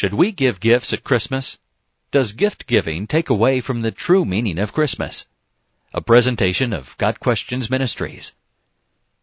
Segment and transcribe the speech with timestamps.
[0.00, 1.58] Should we give gifts at Christmas?
[2.10, 5.26] Does gift giving take away from the true meaning of Christmas?
[5.92, 8.32] A presentation of Got Questions Ministries.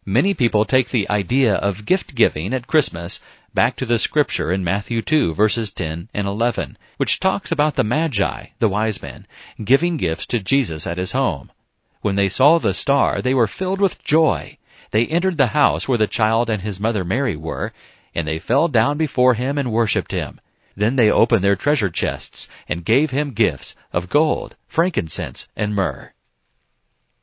[0.06, 3.18] Many people take the idea of gift giving at Christmas
[3.52, 7.82] back to the scripture in Matthew 2 verses 10 and 11, which talks about the
[7.82, 9.26] Magi, the wise men,
[9.64, 11.50] giving gifts to Jesus at his home.
[12.02, 14.58] When they saw the star, they were filled with joy.
[14.92, 17.72] They entered the house where the child and his mother Mary were,
[18.14, 20.40] and they fell down before him and worshipped him.
[20.78, 26.12] Then they opened their treasure chests and gave him gifts of gold, frankincense, and myrrh.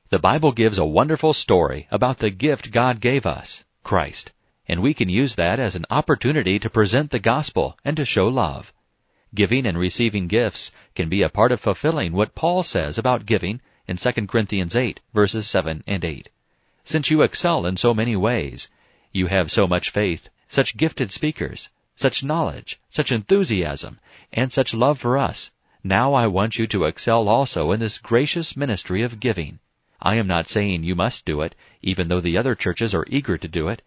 [0.10, 4.34] The Bible gives a wonderful story about the gift God gave us, Christ,
[4.68, 8.28] and we can use that as an opportunity to present the gospel and to show
[8.28, 8.74] love.
[9.34, 13.62] Giving and receiving gifts can be a part of fulfilling what Paul says about giving
[13.88, 16.28] in 2 Corinthians 8 verses 7 and 8.
[16.84, 18.70] Since you excel in so many ways,
[19.14, 24.00] you have so much faith, such gifted speakers, such knowledge, such enthusiasm,
[24.34, 25.52] and such love for us.
[25.84, 29.60] Now I want you to excel also in this gracious ministry of giving.
[30.02, 33.38] I am not saying you must do it, even though the other churches are eager
[33.38, 33.82] to do it.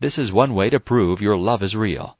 [0.00, 2.16] This is one way to prove your love is real.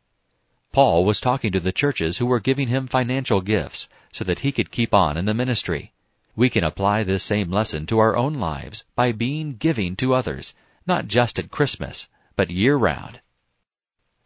[0.71, 4.53] Paul was talking to the churches who were giving him financial gifts so that he
[4.53, 5.93] could keep on in the ministry.
[6.37, 10.55] We can apply this same lesson to our own lives by being giving to others,
[10.87, 13.21] not just at Christmas, but year round.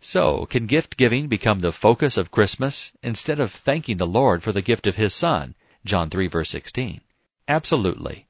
[0.08, 4.52] So, can gift giving become the focus of Christmas instead of thanking the Lord for
[4.52, 5.56] the gift of His Son?
[5.84, 7.00] John 3 verse 16.
[7.48, 8.28] Absolutely.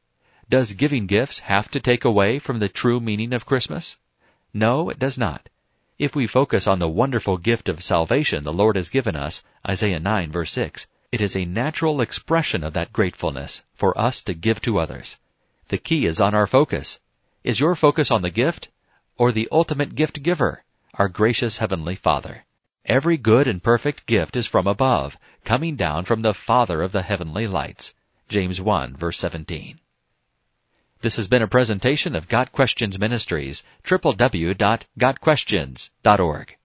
[0.48, 3.98] Does giving gifts have to take away from the true meaning of Christmas?
[4.54, 5.50] No, it does not.
[5.98, 10.00] If we focus on the wonderful gift of salvation the Lord has given us, Isaiah
[10.00, 14.62] 9 verse 6, it is a natural expression of that gratefulness for us to give
[14.62, 15.18] to others.
[15.68, 17.00] The key is on our focus.
[17.44, 18.70] Is your focus on the gift
[19.18, 20.62] or the ultimate gift giver?
[20.98, 22.44] Our gracious Heavenly Father.
[22.84, 27.02] Every good and perfect gift is from above, coming down from the Father of the
[27.02, 27.94] heavenly lights.
[28.28, 29.78] James 1 verse 17.
[31.02, 36.56] This has been a presentation of Got Questions Ministries, www.gotquestions.org.